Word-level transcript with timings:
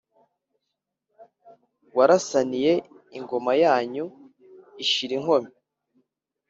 warasaniye 1.97 2.73
ingoma 3.17 3.51
yanyu 3.63 4.05
ishira 4.83 5.11
inkomyi, 5.17 5.51